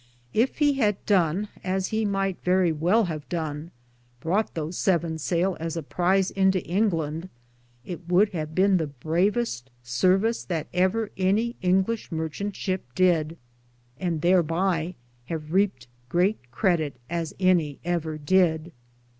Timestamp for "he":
0.55-0.73, 1.89-2.07